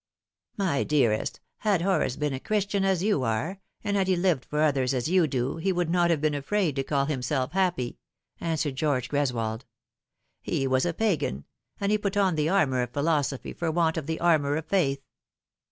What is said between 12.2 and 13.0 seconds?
the armour of